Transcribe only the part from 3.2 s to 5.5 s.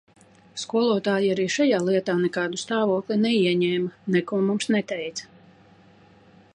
neieņēma, neko mums neteica.